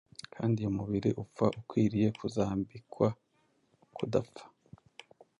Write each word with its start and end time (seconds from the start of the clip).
kandi 0.35 0.55
uyu 0.59 0.77
mubiri 0.77 1.09
upfa 1.23 1.45
ukwiriye 1.59 2.07
kuzambikwa 2.19 3.07
kudapfa. 3.95 4.43